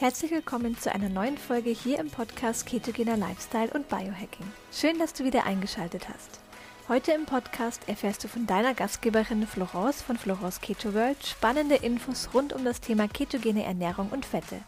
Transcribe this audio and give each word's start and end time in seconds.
Herzlich 0.00 0.30
willkommen 0.30 0.78
zu 0.78 0.94
einer 0.94 1.08
neuen 1.08 1.36
Folge 1.36 1.70
hier 1.70 1.98
im 1.98 2.08
Podcast 2.08 2.66
Ketogener 2.66 3.16
Lifestyle 3.16 3.70
und 3.70 3.88
Biohacking. 3.88 4.46
Schön, 4.70 4.96
dass 5.00 5.12
du 5.12 5.24
wieder 5.24 5.44
eingeschaltet 5.44 6.08
hast. 6.08 6.38
Heute 6.86 7.10
im 7.10 7.26
Podcast 7.26 7.82
erfährst 7.88 8.22
du 8.22 8.28
von 8.28 8.46
deiner 8.46 8.74
Gastgeberin 8.74 9.44
Florence 9.44 10.00
von 10.00 10.16
Florence 10.16 10.60
Keto 10.60 10.94
World 10.94 11.26
spannende 11.26 11.74
Infos 11.74 12.28
rund 12.32 12.52
um 12.52 12.64
das 12.64 12.80
Thema 12.80 13.08
ketogene 13.08 13.64
Ernährung 13.64 14.10
und 14.10 14.24
Fette. 14.24 14.60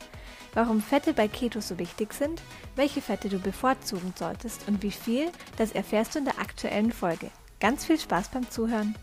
Warum 0.53 0.83
Fette 0.83 1.13
bei 1.13 1.29
Keto 1.29 1.61
so 1.61 1.79
wichtig 1.79 2.13
sind, 2.13 2.43
welche 2.75 3.01
Fette 3.01 3.29
du 3.29 3.39
bevorzugen 3.39 4.13
solltest 4.17 4.67
und 4.67 4.83
wie 4.83 4.91
viel, 4.91 5.31
das 5.59 5.71
erfährst 5.71 6.17
du 6.17 6.19
in 6.19 6.25
der 6.25 6.41
aktuellen 6.41 6.91
Folge. 6.91 7.31
Ganz 7.61 7.85
viel 7.85 8.01
Spaß 8.01 8.31
beim 8.31 8.51
Zuhören! 8.51 8.97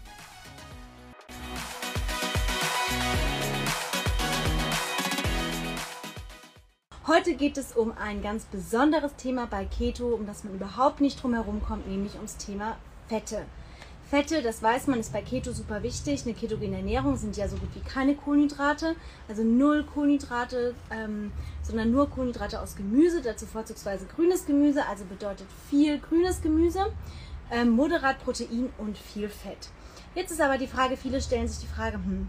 Heute 7.07 7.35
geht 7.35 7.57
es 7.57 7.71
um 7.71 7.93
ein 7.97 8.21
ganz 8.21 8.43
besonderes 8.43 9.15
Thema 9.15 9.47
bei 9.47 9.63
Keto, 9.63 10.09
um 10.09 10.27
das 10.27 10.43
man 10.43 10.55
überhaupt 10.55 10.99
nicht 10.99 11.23
drum 11.23 11.33
herum 11.35 11.61
kommt, 11.63 11.87
nämlich 11.87 12.15
ums 12.15 12.35
Thema 12.35 12.75
Fette. 13.07 13.45
Fette, 14.09 14.41
das 14.41 14.61
weiß 14.61 14.87
man, 14.87 14.99
ist 14.99 15.13
bei 15.13 15.21
Keto 15.21 15.53
super 15.53 15.83
wichtig. 15.83 16.23
Eine 16.25 16.33
ketogene 16.33 16.75
Ernährung 16.75 17.15
sind 17.15 17.37
ja 17.37 17.47
so 17.47 17.55
gut 17.55 17.69
wie 17.75 17.79
keine 17.79 18.13
Kohlenhydrate, 18.13 18.97
also 19.29 19.41
null 19.45 19.85
Kohlenhydrate, 19.85 20.75
ähm, 20.91 21.31
sondern 21.63 21.91
nur 21.91 22.09
Kohlenhydrate 22.09 22.59
aus 22.59 22.75
Gemüse, 22.75 23.21
dazu 23.21 23.45
vorzugsweise 23.45 24.05
grünes 24.13 24.45
Gemüse, 24.45 24.85
also 24.85 25.05
bedeutet 25.05 25.47
viel 25.69 25.99
grünes 25.99 26.41
Gemüse, 26.41 26.87
ähm, 27.51 27.69
moderat 27.69 28.21
Protein 28.21 28.67
und 28.79 28.97
viel 28.97 29.29
Fett. 29.29 29.69
Jetzt 30.13 30.31
ist 30.31 30.41
aber 30.41 30.57
die 30.57 30.67
Frage, 30.67 30.97
viele 30.97 31.21
stellen 31.21 31.47
sich 31.47 31.59
die 31.59 31.73
Frage, 31.73 31.95
hm, 31.95 32.27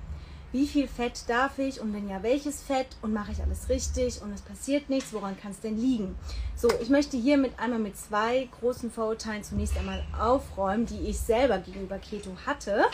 wie 0.52 0.66
viel 0.66 0.88
Fett 0.88 1.24
darf 1.28 1.58
ich 1.58 1.80
und 1.80 1.92
wenn 1.92 2.08
ja, 2.08 2.22
welches 2.22 2.62
Fett 2.62 2.88
und 3.02 3.12
mache 3.12 3.32
ich 3.32 3.42
alles 3.42 3.68
richtig 3.68 4.22
und 4.22 4.32
es 4.32 4.40
passiert 4.40 4.88
nichts, 4.88 5.12
woran 5.12 5.38
kann 5.38 5.50
es 5.50 5.60
denn 5.60 5.78
liegen? 5.78 6.16
So, 6.56 6.68
ich 6.80 6.88
möchte 6.88 7.16
hier 7.16 7.36
mit 7.36 7.58
einmal 7.58 7.78
mit 7.78 7.96
zwei 7.96 8.48
großen 8.58 8.90
Vorurteilen 8.90 9.44
zunächst 9.44 9.76
einmal 9.76 10.04
aufräumen, 10.18 10.86
die 10.86 11.08
ich 11.08 11.18
selber 11.18 11.58
gegenüber 11.58 11.98
Keto 11.98 12.30
hatte 12.46 12.84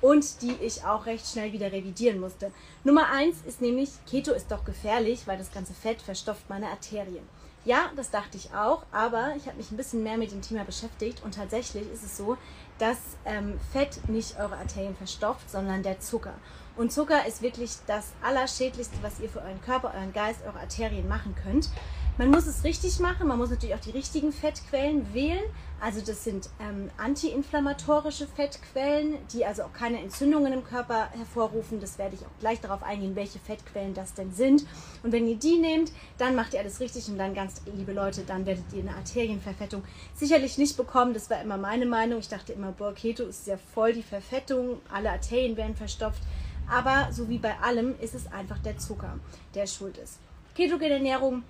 und 0.00 0.42
die 0.42 0.54
ich 0.60 0.84
auch 0.84 1.06
recht 1.06 1.26
schnell 1.26 1.52
wieder 1.52 1.70
revidieren 1.72 2.20
musste. 2.20 2.50
Nummer 2.84 3.08
eins 3.10 3.36
ist 3.46 3.60
nämlich, 3.60 3.90
Keto 4.08 4.32
ist 4.32 4.50
doch 4.50 4.64
gefährlich, 4.64 5.26
weil 5.26 5.38
das 5.38 5.52
ganze 5.52 5.74
Fett 5.74 6.02
verstopft 6.02 6.48
meine 6.48 6.68
Arterien. 6.68 7.24
Ja, 7.64 7.90
das 7.96 8.10
dachte 8.10 8.36
ich 8.36 8.54
auch, 8.54 8.84
aber 8.92 9.34
ich 9.36 9.46
habe 9.46 9.56
mich 9.56 9.72
ein 9.72 9.76
bisschen 9.76 10.04
mehr 10.04 10.16
mit 10.16 10.30
dem 10.30 10.40
Thema 10.40 10.64
beschäftigt 10.64 11.22
und 11.24 11.34
tatsächlich 11.34 11.90
ist 11.92 12.04
es 12.04 12.16
so, 12.16 12.36
dass 12.78 12.98
ähm, 13.24 13.58
Fett 13.72 14.08
nicht 14.08 14.38
eure 14.38 14.56
Arterien 14.56 14.94
verstopft, 14.94 15.50
sondern 15.50 15.82
der 15.82 15.98
Zucker. 15.98 16.34
Und 16.76 16.92
Zucker 16.92 17.26
ist 17.26 17.40
wirklich 17.40 17.72
das 17.86 18.12
Allerschädlichste, 18.22 18.96
was 19.00 19.18
ihr 19.20 19.30
für 19.30 19.40
euren 19.40 19.60
Körper, 19.62 19.92
euren 19.94 20.12
Geist, 20.12 20.40
eure 20.46 20.60
Arterien 20.60 21.08
machen 21.08 21.34
könnt. 21.42 21.70
Man 22.18 22.30
muss 22.30 22.46
es 22.46 22.64
richtig 22.64 22.98
machen, 22.98 23.28
man 23.28 23.36
muss 23.36 23.50
natürlich 23.50 23.74
auch 23.74 23.80
die 23.80 23.90
richtigen 23.90 24.32
Fettquellen 24.32 25.12
wählen. 25.12 25.44
Also 25.80 26.00
das 26.00 26.24
sind 26.24 26.48
ähm, 26.60 26.90
antiinflammatorische 26.96 28.26
Fettquellen, 28.26 29.18
die 29.34 29.44
also 29.44 29.64
auch 29.64 29.72
keine 29.74 30.00
Entzündungen 30.00 30.54
im 30.54 30.64
Körper 30.64 31.10
hervorrufen. 31.10 31.78
Das 31.78 31.98
werde 31.98 32.14
ich 32.14 32.22
auch 32.22 32.40
gleich 32.40 32.60
darauf 32.62 32.82
eingehen, 32.82 33.16
welche 33.16 33.38
Fettquellen 33.38 33.92
das 33.92 34.14
denn 34.14 34.32
sind. 34.32 34.64
Und 35.02 35.12
wenn 35.12 35.28
ihr 35.28 35.36
die 35.36 35.58
nehmt, 35.58 35.92
dann 36.16 36.34
macht 36.34 36.54
ihr 36.54 36.60
alles 36.60 36.80
richtig 36.80 37.06
und 37.08 37.18
dann 37.18 37.34
ganz 37.34 37.60
liebe 37.74 37.92
Leute, 37.92 38.22
dann 38.22 38.46
werdet 38.46 38.64
ihr 38.72 38.80
eine 38.80 38.96
Arterienverfettung 38.96 39.82
sicherlich 40.14 40.56
nicht 40.56 40.78
bekommen. 40.78 41.12
Das 41.12 41.28
war 41.28 41.42
immer 41.42 41.58
meine 41.58 41.84
Meinung. 41.84 42.20
Ich 42.20 42.28
dachte 42.28 42.54
immer, 42.54 42.72
boah, 42.72 42.94
Keto 42.94 43.24
ist 43.24 43.46
ja 43.46 43.58
voll 43.74 43.92
die 43.92 44.02
Verfettung, 44.02 44.80
alle 44.90 45.10
Arterien 45.10 45.58
werden 45.58 45.76
verstopft. 45.76 46.22
Aber 46.68 47.08
so 47.12 47.28
wie 47.28 47.38
bei 47.38 47.58
allem 47.60 47.94
ist 48.00 48.14
es 48.14 48.30
einfach 48.32 48.58
der 48.58 48.78
Zucker, 48.78 49.18
der 49.54 49.66
schuld 49.66 49.98
ist. 49.98 50.18
Ketogene 50.54 50.94
Ernährung, 50.94 51.42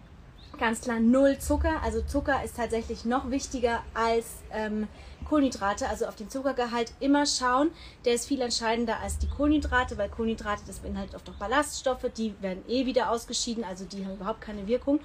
ganz 0.58 0.80
klar 0.80 1.00
null 1.00 1.38
Zucker. 1.38 1.82
Also 1.82 2.02
Zucker 2.02 2.42
ist 2.44 2.56
tatsächlich 2.56 3.04
noch 3.04 3.30
wichtiger 3.30 3.82
als 3.94 4.26
ähm, 4.52 4.88
Kohlenhydrate. 5.28 5.88
Also 5.88 6.06
auf 6.06 6.16
den 6.16 6.30
Zuckergehalt 6.30 6.92
immer 7.00 7.26
schauen. 7.26 7.70
Der 8.04 8.14
ist 8.14 8.26
viel 8.26 8.40
entscheidender 8.40 8.98
als 9.00 9.18
die 9.18 9.28
Kohlenhydrate, 9.28 9.98
weil 9.98 10.08
Kohlenhydrate, 10.08 10.62
das 10.66 10.80
beinhaltet 10.80 11.14
oft 11.14 11.28
auch 11.30 11.34
Ballaststoffe, 11.34 12.06
die 12.16 12.34
werden 12.40 12.62
eh 12.68 12.86
wieder 12.86 13.10
ausgeschieden, 13.10 13.64
also 13.64 13.84
die 13.84 14.04
haben 14.04 14.14
überhaupt 14.14 14.40
keine 14.40 14.66
Wirkung. 14.66 15.00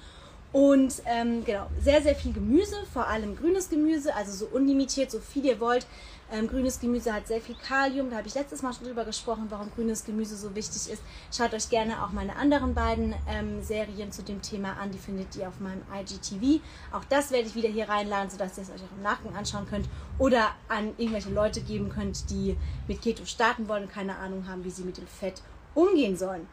Und 0.52 1.02
ähm, 1.06 1.44
genau, 1.46 1.66
sehr, 1.80 2.02
sehr 2.02 2.14
viel 2.14 2.32
Gemüse, 2.32 2.76
vor 2.92 3.06
allem 3.06 3.36
grünes 3.36 3.70
Gemüse, 3.70 4.14
also 4.14 4.32
so 4.32 4.46
unlimitiert, 4.54 5.10
so 5.10 5.18
viel 5.18 5.46
ihr 5.46 5.60
wollt. 5.60 5.86
Ähm, 6.30 6.46
grünes 6.46 6.80
Gemüse 6.80 7.12
hat 7.12 7.26
sehr 7.26 7.40
viel 7.40 7.54
Kalium, 7.54 8.10
da 8.10 8.16
habe 8.16 8.28
ich 8.28 8.34
letztes 8.34 8.62
Mal 8.62 8.72
schon 8.72 8.86
drüber 8.86 9.04
gesprochen, 9.04 9.46
warum 9.50 9.70
grünes 9.70 10.04
Gemüse 10.04 10.36
so 10.36 10.54
wichtig 10.54 10.90
ist. 10.90 11.02
Schaut 11.30 11.52
euch 11.52 11.68
gerne 11.68 12.02
auch 12.02 12.12
meine 12.12 12.36
anderen 12.36 12.74
beiden 12.74 13.14
ähm, 13.28 13.62
Serien 13.62 14.12
zu 14.12 14.22
dem 14.22 14.40
Thema 14.40 14.78
an, 14.78 14.90
die 14.90 14.98
findet 14.98 15.36
ihr 15.36 15.48
auf 15.48 15.60
meinem 15.60 15.82
IGTV. 15.94 16.62
Auch 16.92 17.04
das 17.04 17.30
werde 17.32 17.48
ich 17.48 17.54
wieder 17.54 17.68
hier 17.68 17.88
reinladen, 17.88 18.30
sodass 18.30 18.56
ihr 18.56 18.62
es 18.62 18.70
euch 18.70 18.82
auch 18.82 18.96
im 18.96 19.02
Nachgang 19.02 19.34
anschauen 19.34 19.66
könnt 19.68 19.88
oder 20.18 20.52
an 20.68 20.94
irgendwelche 20.96 21.30
Leute 21.30 21.60
geben 21.60 21.90
könnt, 21.90 22.30
die 22.30 22.56
mit 22.88 23.02
Keto 23.02 23.24
starten 23.24 23.68
wollen 23.68 23.84
und 23.84 23.92
keine 23.92 24.16
Ahnung 24.16 24.48
haben, 24.48 24.64
wie 24.64 24.70
sie 24.70 24.84
mit 24.84 24.96
dem 24.96 25.06
Fett 25.06 25.42
umgehen 25.74 26.16
sollen. 26.16 26.46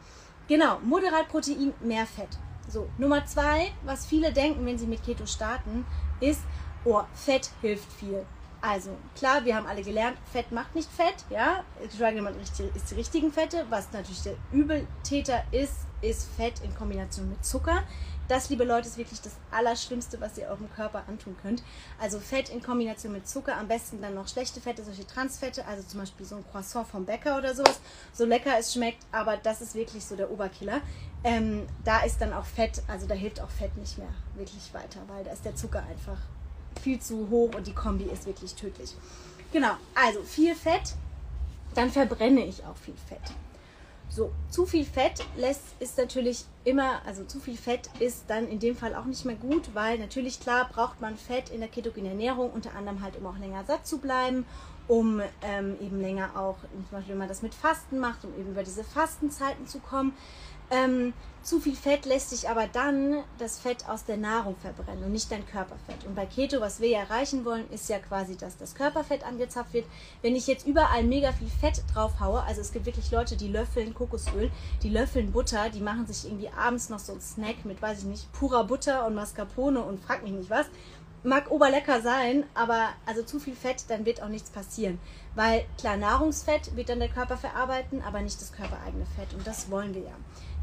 Genau, 0.48 0.80
moderat 0.80 1.30
Protein, 1.30 1.74
mehr 1.82 2.06
Fett. 2.06 2.38
So, 2.69 2.88
Nummer 2.97 3.25
zwei, 3.25 3.72
was 3.84 4.06
viele 4.06 4.31
denken, 4.31 4.66
wenn 4.66 4.78
sie 4.78 4.85
mit 4.85 5.03
Keto 5.03 5.25
starten, 5.25 5.85
ist, 6.19 6.41
oh, 6.85 7.02
Fett 7.13 7.50
hilft 7.62 7.91
viel. 7.91 8.25
Also, 8.62 8.96
klar, 9.16 9.46
wir 9.46 9.56
haben 9.56 9.66
alle 9.66 9.81
gelernt, 9.81 10.18
Fett 10.31 10.52
macht 10.52 10.75
nicht 10.75 10.90
Fett, 10.91 11.25
ja. 11.29 11.63
Man 12.22 12.40
ist 12.40 12.62
die 12.91 12.96
richtigen 12.96 13.31
Fette. 13.31 13.66
Was 13.69 13.91
natürlich 13.94 14.22
der 14.22 14.35
Übeltäter 14.52 15.44
ist, 15.52 15.88
ist 16.02 16.29
Fett 16.35 16.62
in 16.63 16.75
Kombination 16.75 17.29
mit 17.29 17.44
Zucker. 17.44 17.84
Das, 18.29 18.47
liebe 18.50 18.63
Leute, 18.63 18.88
ist 18.88 18.97
wirklich 18.97 19.22
das 19.22 19.34
Allerschlimmste, 19.50 20.22
was 20.22 20.38
ihr 20.38 20.45
eurem 20.45 20.72
Körper 20.75 21.03
antun 21.07 21.35
könnt. 21.41 21.63
Also 22.00 22.19
Fett 22.19 22.50
in 22.50 22.62
Kombination 22.62 23.12
mit 23.12 23.28
Zucker, 23.28 23.57
am 23.57 23.67
besten 23.67 24.03
dann 24.03 24.13
noch 24.13 24.28
schlechte 24.28 24.62
Fette, 24.62 24.84
solche 24.84 25.07
Transfette, 25.07 25.66
also 25.66 25.81
zum 25.81 26.01
Beispiel 26.01 26.28
so 26.28 26.35
ein 26.35 26.45
Croissant 26.51 26.88
vom 26.88 27.06
Bäcker 27.06 27.40
oder 27.40 27.56
sowas. 27.56 27.79
So 28.13 28.25
lecker 28.25 28.51
es 28.59 28.72
schmeckt, 28.72 29.03
aber 29.12 29.38
das 29.38 29.62
ist 29.62 29.73
wirklich 29.73 30.06
so 30.06 30.16
der 30.16 30.29
Oberkiller. 30.29 30.81
Ähm, 31.23 31.66
da 31.84 32.03
ist 32.03 32.22
dann 32.22 32.31
auch 32.31 32.45
Fett, 32.45 32.84
also 32.88 33.07
da 33.07 33.16
hilft 33.16 33.41
auch 33.41 33.50
Fett 33.50 33.75
nicht 33.78 33.97
mehr 33.97 34.13
wirklich 34.35 34.72
weiter, 34.75 35.00
weil 35.07 35.23
da 35.23 35.31
ist 35.31 35.44
der 35.44 35.56
Zucker 35.56 35.84
einfach 35.90 36.19
viel 36.84 37.00
zu 37.00 37.31
hoch 37.31 37.56
und 37.56 37.66
die 37.66 37.73
Kombi 37.73 38.03
ist 38.03 38.28
wirklich 38.28 38.53
tödlich. 38.53 38.94
Genau, 39.51 39.72
also 39.96 40.22
viel 40.22 40.53
Fett, 40.53 40.94
dann 41.73 41.90
verbrenne 41.90 42.46
ich 42.46 42.63
auch 42.63 42.78
viel 42.78 42.96
Fett. 43.07 43.34
So, 44.12 44.31
zu 44.50 44.66
viel 44.66 44.86
Fett 44.86 45.24
lässt, 45.38 45.64
ist 45.80 45.97
natürlich 46.00 46.46
immer, 46.64 47.06
also 47.06 47.24
zu 47.25 47.40
viel 47.40 47.56
Fett 47.56 47.92
ist 48.00 48.24
dann 48.28 48.47
in 48.47 48.59
dem 48.59 48.75
Fall 48.75 48.96
auch 48.96 49.06
nicht 49.06 49.24
mehr 49.24 49.36
gut, 49.36 49.70
weil 49.75 50.00
natürlich 50.00 50.40
klar 50.40 50.68
braucht 50.68 51.00
man 51.00 51.16
Fett 51.16 51.50
in 51.50 51.59
der 51.59 51.70
ketogenen 51.70 52.12
Ernährung, 52.12 52.52
unter 52.52 52.74
anderem 52.75 53.03
halt, 53.03 53.18
um 53.18 53.28
auch 53.28 53.38
länger 53.38 53.64
satt 53.66 53.86
zu 53.86 54.00
bleiben, 54.00 54.46
um 54.88 55.22
ähm, 55.44 55.78
eben 55.80 56.02
länger 56.02 56.31
auch, 56.36 56.58
zum 56.72 56.86
Beispiel 56.90 57.12
wenn 57.12 57.20
man 57.20 57.28
das 57.28 57.44
mit 57.44 57.53
Fasten 57.53 58.00
macht, 58.00 58.25
um 58.25 58.34
eben 58.34 58.50
über 58.50 58.64
diese 58.64 58.84
Fastenzeiten 58.84 59.68
zu 59.68 59.80
kommen. 59.80 60.14
Ähm, 60.72 61.13
zu 61.41 61.59
viel 61.59 61.75
Fett 61.75 62.06
lässt 62.06 62.31
sich 62.31 62.50
aber 62.50 62.68
dann 62.68 63.24
das 63.38 63.59
Fett 63.59 63.88
aus 63.88 64.03
der 64.03 64.18
Nahrung 64.18 64.56
verbrennen 64.57 65.06
und 65.06 65.13
nicht 65.13 65.31
dein 65.31 65.47
Körperfett. 65.47 66.06
Und 66.06 66.13
bei 66.13 66.25
Keto, 66.25 66.59
was 66.59 66.81
wir 66.81 66.90
ja 66.90 67.00
erreichen 67.00 67.46
wollen, 67.46 67.69
ist 67.72 67.90
ja 67.90 67.97
quasi, 67.97 68.35
dass 68.35 68.57
das 68.57 68.75
Körperfett 68.75 69.25
angezapft 69.25 69.74
wird. 69.74 69.85
Wenn 70.22 70.35
ich 70.35 70.47
jetzt 70.47 70.68
überall 70.68 71.03
mega 71.03 71.31
viel 71.31 71.47
Fett 71.47 71.81
drauf 71.94 72.19
haue, 72.19 72.44
also 72.44 72.59
es 72.62 72.74
gibt 72.74 72.85
wirklich 72.85 73.09
Leute, 73.09 73.38
die 73.38 73.47
löffeln 73.47 73.94
Kokosöl, 73.94 74.52
die 74.84 74.90
löffeln 74.90 75.31
Butter, 75.31 75.69
die 75.69 75.79
machen 75.79 76.06
sich 76.06 76.25
irgendwie 76.25 76.50
abends 76.50 76.90
noch 76.90 77.00
so 77.00 77.13
einen 77.13 77.22
Snack 77.22 77.63
mit, 77.63 77.81
weiß 77.81 78.00
ich 78.00 78.06
nicht, 78.06 78.31
purer 78.34 78.66
Butter 78.66 79.08
und 79.08 79.16
Mascarpone 79.16 79.81
und 79.81 80.00
frag 80.00 80.24
mich 80.24 80.34
nicht 80.34 80.50
was 80.50 80.67
mag 81.23 81.52
oberlecker 81.52 82.02
sein, 82.02 82.46
aber 82.53 82.90
also 83.05 83.23
zu 83.23 83.40
viel 83.40 83.55
Fett, 83.55 83.85
dann 83.90 84.05
wird 84.05 84.22
auch 84.22 84.29
nichts 84.29 84.49
passieren. 84.49 84.99
Weil 85.35 85.66
klar, 85.78 85.97
Nahrungsfett 85.97 86.76
wird 86.76 86.90
dann 86.90 86.99
der 86.99 87.09
Körper 87.09 87.38
verarbeiten, 87.38 88.02
aber 88.02 88.22
nicht 88.22 88.40
das 88.41 88.52
körpereigene 88.52 89.05
Fett. 89.17 89.34
Und 89.34 89.46
das 89.46 89.70
wollen 89.70 89.94
wir 89.94 90.03
ja. 90.03 90.16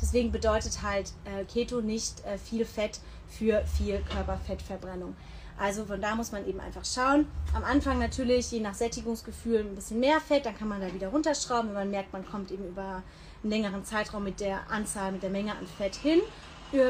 Deswegen 0.06 0.30
bedeutet 0.30 0.82
halt 0.82 1.12
äh, 1.24 1.44
Keto 1.44 1.80
nicht 1.80 2.24
äh, 2.24 2.38
viel 2.38 2.64
Fett 2.64 3.00
für 3.28 3.64
viel 3.64 3.98
Körperfettverbrennung. 4.12 5.16
Also 5.58 5.84
von 5.84 6.00
da 6.00 6.14
muss 6.14 6.30
man 6.30 6.46
eben 6.46 6.60
einfach 6.60 6.84
schauen. 6.84 7.26
Am 7.54 7.64
Anfang 7.64 7.98
natürlich, 7.98 8.52
je 8.52 8.60
nach 8.60 8.74
Sättigungsgefühl, 8.74 9.60
ein 9.60 9.74
bisschen 9.74 9.98
mehr 9.98 10.20
Fett, 10.20 10.46
dann 10.46 10.56
kann 10.56 10.68
man 10.68 10.80
da 10.80 10.94
wieder 10.94 11.08
runterschrauben, 11.08 11.70
wenn 11.70 11.74
man 11.74 11.90
merkt, 11.90 12.12
man 12.12 12.24
kommt 12.24 12.52
eben 12.52 12.68
über 12.68 13.02
einen 13.42 13.50
längeren 13.50 13.84
Zeitraum 13.84 14.22
mit 14.22 14.38
der 14.38 14.70
Anzahl, 14.70 15.10
mit 15.10 15.24
der 15.24 15.30
Menge 15.30 15.52
an 15.52 15.66
Fett 15.66 15.96
hin 15.96 16.20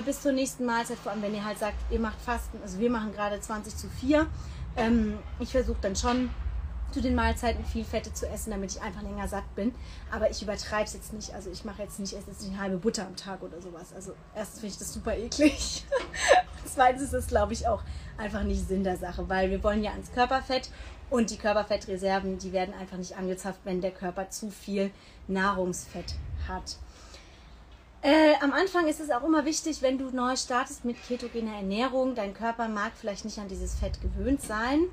bis 0.04 0.22
zur 0.22 0.32
nächsten 0.32 0.64
Mahlzeit, 0.64 0.98
vor 0.98 1.12
allem 1.12 1.22
wenn 1.22 1.34
ihr 1.34 1.44
halt 1.44 1.58
sagt, 1.58 1.76
ihr 1.90 2.00
macht 2.00 2.20
Fasten, 2.20 2.58
also 2.62 2.78
wir 2.78 2.90
machen 2.90 3.12
gerade 3.12 3.40
20 3.40 3.76
zu 3.76 3.88
4. 3.88 4.26
Ähm, 4.76 5.18
ich 5.38 5.50
versuche 5.50 5.78
dann 5.80 5.96
schon 5.96 6.30
zu 6.96 7.02
den 7.02 7.14
Mahlzeiten 7.14 7.62
viel 7.62 7.84
Fette 7.84 8.10
zu 8.14 8.26
essen, 8.26 8.50
damit 8.52 8.70
ich 8.70 8.80
einfach 8.80 9.02
länger 9.02 9.28
satt 9.28 9.54
bin. 9.54 9.74
Aber 10.10 10.30
ich 10.30 10.40
übertreibe 10.40 10.84
es 10.84 10.94
jetzt 10.94 11.12
nicht. 11.12 11.34
Also 11.34 11.50
ich 11.50 11.62
mache 11.62 11.82
jetzt 11.82 12.00
nicht, 12.00 12.14
esse 12.14 12.30
jetzt 12.30 12.42
eine 12.46 12.58
halbe 12.58 12.78
Butter 12.78 13.06
am 13.06 13.16
Tag 13.16 13.42
oder 13.42 13.60
sowas. 13.60 13.92
Also 13.94 14.14
erstens 14.34 14.60
finde 14.60 14.72
ich 14.72 14.78
das 14.78 14.94
super 14.94 15.14
eklig. 15.14 15.84
Zweitens 16.64 17.02
ist 17.02 17.12
es, 17.12 17.26
glaube 17.26 17.52
ich, 17.52 17.68
auch 17.68 17.82
einfach 18.16 18.44
nicht 18.44 18.66
Sinn 18.66 18.82
der 18.82 18.96
Sache, 18.96 19.28
weil 19.28 19.50
wir 19.50 19.62
wollen 19.62 19.84
ja 19.84 19.90
ans 19.90 20.10
Körperfett 20.12 20.70
und 21.10 21.28
die 21.28 21.36
Körperfettreserven, 21.36 22.38
die 22.38 22.54
werden 22.54 22.74
einfach 22.74 22.96
nicht 22.96 23.14
angezapft, 23.14 23.60
wenn 23.64 23.82
der 23.82 23.90
Körper 23.90 24.30
zu 24.30 24.50
viel 24.50 24.90
Nahrungsfett 25.28 26.14
hat. 26.48 26.78
Äh, 28.00 28.34
am 28.40 28.52
Anfang 28.52 28.86
ist 28.86 29.00
es 29.00 29.10
auch 29.10 29.24
immer 29.24 29.44
wichtig, 29.44 29.82
wenn 29.82 29.98
du 29.98 30.10
neu 30.10 30.34
startest 30.36 30.86
mit 30.86 30.96
ketogener 31.06 31.56
Ernährung, 31.56 32.14
dein 32.14 32.32
Körper 32.32 32.68
mag 32.68 32.92
vielleicht 32.98 33.26
nicht 33.26 33.38
an 33.38 33.48
dieses 33.48 33.74
Fett 33.74 34.00
gewöhnt 34.00 34.40
sein. 34.40 34.84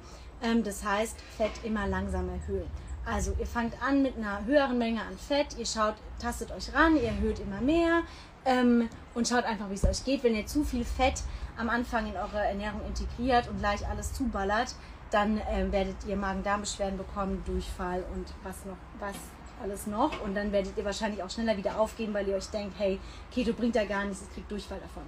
Ähm, 0.43 0.63
das 0.63 0.83
heißt, 0.83 1.19
Fett 1.37 1.51
immer 1.63 1.87
langsam 1.87 2.29
erhöhen. 2.29 2.69
Also 3.05 3.35
ihr 3.39 3.45
fangt 3.45 3.73
an 3.81 4.01
mit 4.01 4.15
einer 4.17 4.45
höheren 4.45 4.77
Menge 4.77 5.01
an 5.01 5.17
Fett, 5.17 5.57
ihr 5.57 5.65
schaut, 5.65 5.95
tastet 6.19 6.51
euch 6.51 6.73
ran, 6.73 6.95
ihr 6.95 7.09
erhöht 7.09 7.39
immer 7.39 7.59
mehr 7.59 8.01
ähm, 8.45 8.89
und 9.13 9.27
schaut 9.27 9.43
einfach, 9.43 9.69
wie 9.69 9.73
es 9.73 9.83
euch 9.83 10.05
geht. 10.05 10.23
Wenn 10.23 10.35
ihr 10.35 10.45
zu 10.45 10.63
viel 10.63 10.85
Fett 10.85 11.21
am 11.57 11.69
Anfang 11.69 12.07
in 12.07 12.15
eure 12.15 12.45
Ernährung 12.45 12.81
integriert 12.87 13.49
und 13.49 13.59
gleich 13.59 13.87
alles 13.87 14.13
zuballert, 14.13 14.75
dann 15.11 15.37
äh, 15.37 15.71
werdet 15.71 15.97
ihr 16.07 16.15
Magen-Darm-Beschwerden 16.15 16.97
bekommen, 16.97 17.43
Durchfall 17.45 18.03
und 18.13 18.27
was 18.43 18.65
noch, 18.65 18.77
was 18.99 19.15
alles 19.61 19.87
noch. 19.87 20.21
Und 20.21 20.35
dann 20.35 20.51
werdet 20.51 20.77
ihr 20.77 20.85
wahrscheinlich 20.85 21.21
auch 21.23 21.29
schneller 21.29 21.57
wieder 21.57 21.79
aufgeben, 21.79 22.13
weil 22.13 22.27
ihr 22.27 22.35
euch 22.35 22.47
denkt, 22.47 22.75
hey, 22.77 22.99
Keto 23.31 23.53
bringt 23.53 23.75
ja 23.75 23.85
gar 23.85 24.05
nichts, 24.05 24.23
ich 24.23 24.33
kriegt 24.33 24.51
Durchfall 24.51 24.79
davon. 24.79 25.03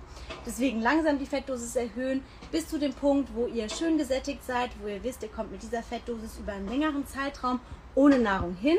Deswegen 0.46 0.82
langsam 0.82 1.20
die 1.20 1.26
Fettdosis 1.26 1.76
erhöhen, 1.76 2.24
bis 2.52 2.68
zu 2.68 2.80
dem 2.80 2.94
Punkt, 2.94 3.34
wo 3.34 3.48
ihr 3.48 3.70
schön 3.70 3.98
gesättigt 3.98 4.44
seid, 4.44 4.72
wo 4.82 4.88
ihr 4.88 5.04
wisst, 5.04 5.24
ihr 5.24 5.30
kommt 5.30 5.52
mit 5.52 5.64
dieser 5.64 5.84
Fettdosis 5.84 6.38
über 6.40 6.54
einen 6.54 6.68
längeren 6.68 7.06
Zeitraum 7.08 7.60
ohne 7.96 8.20
Nahrung 8.20 8.56
hin. 8.56 8.78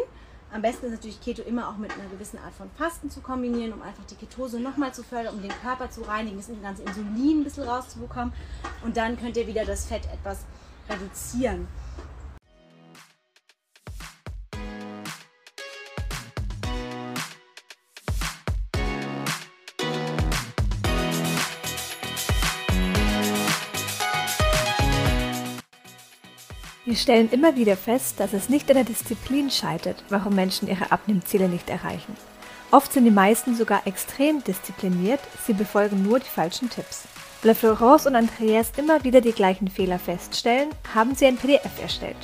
Am 0.53 0.63
besten 0.63 0.87
ist 0.87 0.93
natürlich 0.93 1.21
Keto 1.21 1.43
immer 1.43 1.69
auch 1.69 1.77
mit 1.77 1.93
einer 1.93 2.09
gewissen 2.09 2.39
Art 2.39 2.55
von 2.55 2.71
Fasten 2.79 3.11
zu 3.11 3.21
kombinieren, 3.21 3.73
um 3.73 3.83
einfach 3.83 4.05
die 4.05 4.15
Ketose 4.15 4.61
nochmal 4.61 4.95
zu 4.95 5.03
fördern, 5.03 5.35
um 5.35 5.43
den 5.43 5.51
Körper 5.51 5.91
zu 5.91 6.03
reinigen, 6.03 6.37
das 6.37 6.49
ganze 6.63 6.83
Insulin 6.83 7.41
ein 7.41 7.45
bisschen 7.45 7.65
rauszubekommen. 7.65 8.33
Und 8.85 8.97
dann 8.97 9.19
könnt 9.19 9.37
ihr 9.37 9.47
wieder 9.49 9.65
das 9.65 9.87
Fett 9.87 10.03
etwas 10.13 10.45
reduzieren. 10.89 11.67
Wir 26.87 26.95
stellen 26.95 27.29
immer 27.33 27.57
wieder 27.57 27.77
fest, 27.77 28.21
dass 28.21 28.33
es 28.33 28.49
nicht 28.49 28.71
an 28.71 28.77
der 28.77 28.85
Disziplin 28.85 29.51
scheitert, 29.51 30.05
warum 30.09 30.37
Menschen 30.37 30.69
ihre 30.69 30.93
Abnehmziele 30.93 31.49
nicht 31.49 31.69
erreichen. 31.69 32.17
Oft 32.71 32.93
sind 32.93 33.05
die 33.05 33.11
meisten 33.11 33.57
sogar 33.57 33.89
extrem 33.89 34.45
diszipliniert, 34.45 35.19
sie 35.45 35.53
befolgen 35.53 36.05
nur 36.05 36.21
die 36.21 36.31
falschen 36.31 36.71
Tipps. 36.71 37.03
Weil 37.43 37.57
Florence 37.57 38.07
und 38.07 38.15
Andreas 38.15 38.71
immer 38.77 39.03
wieder 39.03 39.21
die 39.21 39.33
gleichen 39.33 39.67
Fehler 39.67 39.99
feststellen, 39.99 40.69
haben 40.95 41.17
sie 41.17 41.27
ein 41.27 41.37
PDF 41.37 41.83
erstellt. 41.83 42.17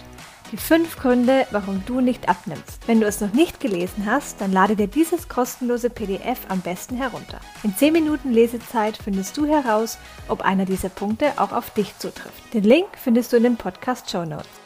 Die 0.53 0.59
fünf 0.59 0.99
Gründe, 0.99 1.47
warum 1.51 1.83
du 1.87 2.03
nicht 2.03 2.29
abnimmst. 2.29 2.87
Wenn 2.87 3.01
du 3.01 3.07
es 3.07 3.23
noch 3.23 3.33
nicht 3.33 3.59
gelesen 3.59 4.05
hast, 4.05 4.39
dann 4.39 4.53
lade 4.53 4.77
dir 4.77 4.87
dieses 4.87 5.27
kostenlose 5.27 5.89
PDF 5.89 6.41
am 6.49 6.61
besten 6.61 6.95
herunter. 6.95 7.41
In 7.63 7.75
10 7.75 7.95
Minuten 7.95 8.33
Lesezeit 8.33 8.99
findest 9.03 9.35
du 9.39 9.47
heraus, 9.47 9.97
ob 10.29 10.43
einer 10.43 10.67
dieser 10.67 10.91
Punkte 10.91 11.33
auch 11.39 11.53
auf 11.53 11.71
dich 11.71 11.97
zutrifft. 11.97 12.53
Den 12.53 12.65
Link 12.65 12.89
findest 13.03 13.33
du 13.33 13.39
in 13.39 13.45
den 13.45 13.57
Podcast 13.57 14.11
Show 14.11 14.27
Notes. 14.27 14.62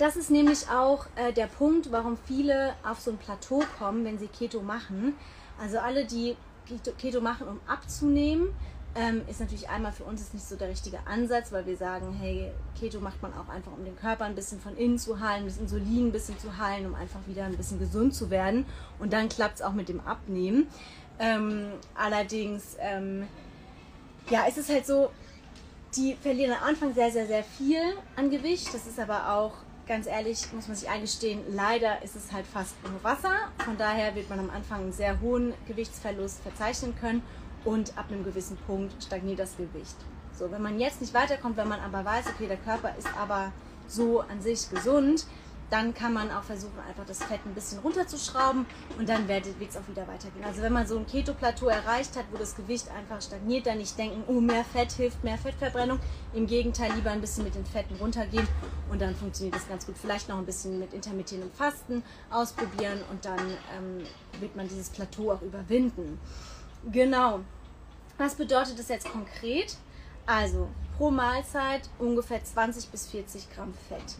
Das 0.00 0.16
ist 0.16 0.30
nämlich 0.30 0.70
auch 0.70 1.04
äh, 1.14 1.30
der 1.30 1.46
Punkt, 1.46 1.92
warum 1.92 2.16
viele 2.26 2.72
auf 2.82 3.00
so 3.00 3.10
ein 3.10 3.18
Plateau 3.18 3.62
kommen, 3.78 4.02
wenn 4.06 4.18
sie 4.18 4.28
Keto 4.28 4.62
machen. 4.62 5.14
Also 5.60 5.78
alle, 5.78 6.06
die 6.06 6.38
Keto 6.96 7.20
machen, 7.20 7.46
um 7.46 7.60
abzunehmen, 7.66 8.48
ähm, 8.94 9.20
ist 9.28 9.40
natürlich 9.40 9.68
einmal 9.68 9.92
für 9.92 10.04
uns 10.04 10.22
ist 10.22 10.32
nicht 10.32 10.46
so 10.46 10.56
der 10.56 10.70
richtige 10.70 11.06
Ansatz, 11.06 11.52
weil 11.52 11.66
wir 11.66 11.76
sagen, 11.76 12.16
hey, 12.18 12.50
Keto 12.80 12.98
macht 12.98 13.20
man 13.20 13.34
auch 13.34 13.50
einfach, 13.50 13.72
um 13.76 13.84
den 13.84 13.94
Körper 13.94 14.24
ein 14.24 14.34
bisschen 14.34 14.58
von 14.58 14.74
innen 14.74 14.98
zu 14.98 15.20
heilen, 15.20 15.44
das 15.44 15.58
Insulin 15.58 16.06
ein 16.06 16.12
bisschen 16.12 16.38
zu 16.38 16.56
heilen, 16.56 16.86
um 16.86 16.94
einfach 16.94 17.20
wieder 17.26 17.44
ein 17.44 17.58
bisschen 17.58 17.78
gesund 17.78 18.14
zu 18.14 18.30
werden. 18.30 18.64
Und 19.00 19.12
dann 19.12 19.28
klappt 19.28 19.56
es 19.56 19.62
auch 19.62 19.74
mit 19.74 19.90
dem 19.90 20.00
Abnehmen. 20.00 20.68
Ähm, 21.18 21.72
allerdings, 21.94 22.74
ähm, 22.80 23.26
ja, 24.30 24.46
ist 24.46 24.56
es 24.56 24.70
halt 24.70 24.86
so, 24.86 25.10
die 25.94 26.14
verlieren 26.14 26.56
am 26.58 26.70
Anfang 26.70 26.94
sehr, 26.94 27.10
sehr, 27.10 27.26
sehr 27.26 27.44
viel 27.44 27.82
an 28.16 28.30
Gewicht. 28.30 28.72
Das 28.72 28.86
ist 28.86 28.98
aber 28.98 29.34
auch 29.34 29.52
ganz 29.90 30.06
ehrlich, 30.06 30.52
muss 30.52 30.68
man 30.68 30.76
sich 30.76 30.88
eingestehen, 30.88 31.40
leider 31.48 32.00
ist 32.04 32.14
es 32.14 32.30
halt 32.30 32.46
fast 32.46 32.76
nur 32.88 33.02
Wasser. 33.02 33.34
Von 33.64 33.76
daher 33.76 34.14
wird 34.14 34.30
man 34.30 34.38
am 34.38 34.48
Anfang 34.48 34.82
einen 34.82 34.92
sehr 34.92 35.20
hohen 35.20 35.52
Gewichtsverlust 35.66 36.42
verzeichnen 36.42 36.94
können 36.94 37.22
und 37.64 37.98
ab 37.98 38.04
einem 38.08 38.22
gewissen 38.22 38.56
Punkt 38.68 39.02
stagniert 39.02 39.40
das 39.40 39.56
Gewicht. 39.56 39.96
So, 40.32 40.52
wenn 40.52 40.62
man 40.62 40.78
jetzt 40.78 41.00
nicht 41.00 41.12
weiterkommt, 41.12 41.56
wenn 41.56 41.66
man 41.66 41.80
aber 41.80 42.04
weiß, 42.04 42.26
okay, 42.28 42.46
der 42.46 42.58
Körper 42.58 42.94
ist 42.96 43.08
aber 43.18 43.50
so 43.88 44.20
an 44.20 44.40
sich 44.40 44.70
gesund, 44.70 45.26
dann 45.70 45.94
kann 45.94 46.12
man 46.12 46.30
auch 46.30 46.42
versuchen, 46.42 46.78
einfach 46.88 47.06
das 47.06 47.22
Fett 47.22 47.40
ein 47.46 47.54
bisschen 47.54 47.78
runterzuschrauben 47.78 48.66
und 48.98 49.08
dann 49.08 49.28
wird 49.28 49.46
es 49.46 49.76
auch 49.76 49.86
wieder 49.88 50.06
weitergehen. 50.08 50.44
Also 50.44 50.62
wenn 50.62 50.72
man 50.72 50.86
so 50.86 50.98
ein 50.98 51.06
Keto-Plateau 51.06 51.68
erreicht 51.68 52.16
hat, 52.16 52.24
wo 52.32 52.38
das 52.38 52.56
Gewicht 52.56 52.90
einfach 52.90 53.22
stagniert, 53.22 53.66
dann 53.66 53.78
nicht 53.78 53.96
denken, 53.96 54.24
oh, 54.26 54.40
mehr 54.40 54.64
Fett 54.64 54.92
hilft, 54.92 55.22
mehr 55.22 55.38
Fettverbrennung. 55.38 56.00
Im 56.34 56.46
Gegenteil, 56.46 56.92
lieber 56.94 57.10
ein 57.10 57.20
bisschen 57.20 57.44
mit 57.44 57.54
den 57.54 57.64
Fetten 57.64 57.94
runtergehen 57.96 58.46
und 58.90 59.00
dann 59.00 59.14
funktioniert 59.14 59.54
das 59.54 59.68
ganz 59.68 59.86
gut. 59.86 59.96
Vielleicht 59.96 60.28
noch 60.28 60.38
ein 60.38 60.46
bisschen 60.46 60.78
mit 60.78 60.92
intermittierendem 60.92 61.52
Fasten 61.52 62.02
ausprobieren 62.30 63.00
und 63.10 63.24
dann 63.24 63.38
ähm, 63.76 64.04
wird 64.40 64.56
man 64.56 64.68
dieses 64.68 64.90
Plateau 64.90 65.32
auch 65.32 65.42
überwinden. 65.42 66.18
Genau. 66.90 67.40
Was 68.18 68.34
bedeutet 68.34 68.78
das 68.78 68.88
jetzt 68.88 69.10
konkret? 69.10 69.76
Also 70.26 70.68
pro 70.96 71.10
Mahlzeit 71.10 71.88
ungefähr 71.98 72.42
20 72.42 72.90
bis 72.90 73.06
40 73.06 73.50
Gramm 73.54 73.72
Fett. 73.88 74.16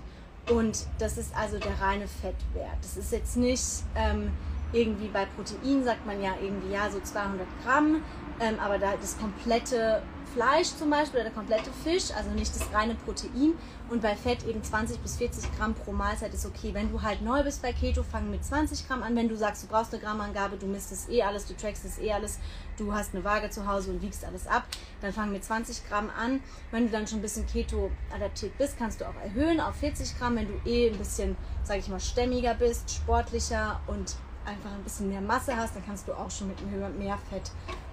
Und 0.51 0.87
das 0.99 1.17
ist 1.17 1.35
also 1.37 1.59
der 1.59 1.81
reine 1.81 2.09
Fettwert. 2.09 2.77
Das 2.83 2.97
ist 2.97 3.13
jetzt 3.13 3.37
nicht 3.37 3.65
ähm, 3.95 4.31
irgendwie 4.73 5.09
bei 5.09 5.27
Protein, 5.37 5.85
sagt 5.85 6.07
man 6.07 6.23
ja 6.23 6.33
irgendwie, 6.43 6.73
ja, 6.73 6.91
so 6.91 7.01
200 7.01 7.47
Gramm, 7.65 8.03
ähm, 8.41 8.59
aber 8.61 8.79
da 8.79 8.93
das 9.01 9.19
komplette 9.19 10.03
Fleisch 10.35 10.69
zum 10.79 10.91
Beispiel 10.91 11.21
oder 11.21 11.31
der 11.31 11.33
komplette 11.33 11.71
Fisch, 11.83 12.13
also 12.17 12.31
nicht 12.31 12.55
das 12.55 12.73
reine 12.73 12.95
Protein. 12.95 13.55
Und 13.89 14.01
bei 14.01 14.15
Fett 14.15 14.47
eben 14.47 14.63
20 14.63 15.01
bis 15.01 15.17
40 15.17 15.57
Gramm 15.57 15.75
pro 15.75 15.91
Mahlzeit 15.93 16.33
ist 16.33 16.47
okay. 16.47 16.73
Wenn 16.73 16.91
du 16.91 17.03
halt 17.03 17.23
neu 17.23 17.43
bist 17.43 17.63
bei 17.63 17.73
Keto, 17.73 18.05
fang 18.05 18.31
mit 18.31 18.45
20 18.45 18.87
Gramm 18.87 19.03
an. 19.03 19.17
Wenn 19.17 19.29
du 19.29 19.37
sagst, 19.37 19.65
du 19.65 19.67
brauchst 19.67 19.93
eine 19.93 20.03
Grammangabe, 20.03 20.57
du 20.57 20.67
misst 20.67 20.93
es 20.93 21.09
eh 21.09 21.23
alles, 21.23 21.47
du 21.47 21.57
trackst 21.57 21.85
es 21.85 21.99
eh 21.99 22.13
alles, 22.13 22.39
du 22.77 22.93
hast 22.95 23.13
eine 23.13 23.25
Waage 23.25 23.51
zu 23.51 23.67
Hause 23.67 23.91
und 23.91 24.03
wiegst 24.03 24.25
alles 24.25 24.47
ab, 24.47 24.65
dann 25.01 25.13
fang 25.13 25.33
mit 25.33 25.45
20 25.45 25.89
Gramm 25.89 26.11
an. 26.11 26.41
Wenn 26.71 26.87
du 26.87 26.93
dann 26.93 27.09
schon 27.09 27.19
ein 27.19 27.23
bisschen 27.23 27.47
Keto 27.47 27.91
adaptiert 28.15 28.57
bist, 28.57 28.79
kannst 28.79 29.01
du 29.01 29.07
auch 29.09 29.17
erhöhen 29.25 29.61
auf 29.61 29.75
40 29.77 30.17
Gramm. 30.19 30.37
Wenn 30.37 30.47
du 30.47 30.71
eh 30.71 30.91
ein 30.91 30.99
bisschen, 30.99 31.37
sag 31.65 31.79
ich 31.79 31.89
mal, 31.89 31.99
stämmiger 31.99 32.55
bist, 32.55 32.91
sportlicher 32.91 33.81
und 33.89 34.15
einfach 34.47 34.73
ein 34.73 34.83
bisschen 34.85 35.09
mehr 35.09 35.21
Masse 35.21 35.57
hast, 35.57 35.75
dann 35.75 35.85
kannst 35.85 36.07
du 36.07 36.13
auch 36.13 36.31
schon 36.31 36.49
mit 36.49 36.99
mehr 36.99 37.19
Fett 37.31 37.51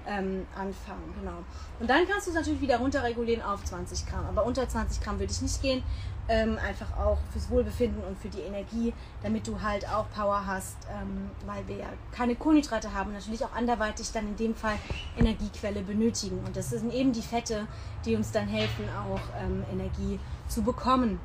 ähm, 0.08 0.46
anfangen. 0.56 1.14
Genau. 1.20 1.44
Und 1.80 1.90
dann 1.90 2.08
kannst 2.08 2.28
du 2.28 2.32
es 2.32 2.36
natürlich 2.36 2.62
wieder 2.62 2.78
runterregulieren 2.78 3.44
auf 3.44 3.64
20 3.64 4.06
Gramm. 4.06 4.26
Aber 4.28 4.46
unter 4.46 4.68
20 4.68 5.02
Gramm 5.02 5.20
würde 5.20 5.32
ich 5.32 5.42
nicht 5.42 5.62
gehen. 5.62 5.84
Ähm, 6.30 6.58
einfach 6.58 6.98
auch 6.98 7.20
fürs 7.32 7.50
Wohlbefinden 7.50 8.04
und 8.04 8.18
für 8.18 8.28
die 8.28 8.42
Energie, 8.42 8.94
damit 9.24 9.48
du 9.48 9.62
halt 9.62 9.88
auch 9.88 10.10
Power 10.10 10.46
hast, 10.46 10.76
ähm, 10.92 11.32
weil 11.46 11.66
wir 11.70 11.78
ja 11.78 11.86
keine 12.12 12.36
Kohlenhydrate 12.36 12.94
haben 12.94 13.14
natürlich 13.14 13.46
auch 13.46 13.54
anderweitig 13.54 14.12
dann 14.12 14.28
in 14.28 14.36
dem 14.36 14.54
Fall 14.54 14.78
Energiequelle 15.18 15.84
benötigen. 15.84 16.40
Und 16.46 16.58
das 16.58 16.72
sind 16.72 16.94
eben 16.94 17.14
die 17.14 17.22
Fette, 17.22 17.66
die 18.04 18.18
uns 18.18 18.32
dann 18.32 18.48
helfen, 18.48 18.90
auch 19.10 19.22
ähm, 19.42 19.64
Energie 19.72 20.20
zu 20.50 20.64
bekommen. 20.64 21.22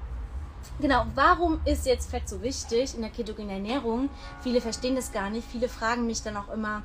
Genau, 0.81 1.07
warum 1.17 1.61
ist 1.65 1.87
jetzt 1.87 2.11
Fett 2.11 2.29
so 2.29 2.41
wichtig 2.41 2.95
in 2.95 3.01
der 3.01 3.11
ketogenen 3.11 3.51
Ernährung? 3.51 4.09
Viele 4.41 4.61
verstehen 4.61 4.95
das 4.95 5.11
gar 5.11 5.31
nicht. 5.31 5.49
Viele 5.51 5.69
fragen 5.69 6.07
mich 6.07 6.23
dann 6.23 6.37
auch 6.37 6.49
immer, 6.49 6.85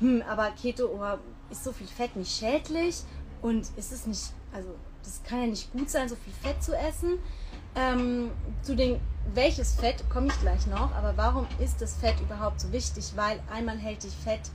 hm, 0.00 0.22
aber 0.28 0.50
Keto, 0.50 0.86
oh, 0.86 1.18
ist 1.50 1.64
so 1.64 1.72
viel 1.72 1.86
Fett 1.86 2.16
nicht 2.16 2.36
schädlich? 2.36 3.02
Und 3.42 3.68
ist 3.76 3.92
es 3.92 4.06
nicht, 4.06 4.32
also 4.52 4.74
das 5.02 5.22
kann 5.22 5.40
ja 5.40 5.46
nicht 5.48 5.70
gut 5.72 5.90
sein, 5.90 6.08
so 6.08 6.16
viel 6.16 6.32
Fett 6.32 6.62
zu 6.62 6.76
essen. 6.76 7.18
Ähm, 7.76 8.30
zu 8.62 8.76
den, 8.76 9.00
welches 9.34 9.74
Fett 9.74 10.08
komme 10.08 10.28
ich 10.28 10.40
gleich 10.40 10.66
noch, 10.66 10.94
aber 10.94 11.16
warum 11.16 11.46
ist 11.58 11.80
das 11.82 11.96
Fett 11.96 12.20
überhaupt 12.20 12.60
so 12.60 12.72
wichtig? 12.72 13.12
Weil 13.16 13.40
einmal 13.52 13.76
hält 13.76 14.04
dich 14.04 14.14
Fett 14.14 14.50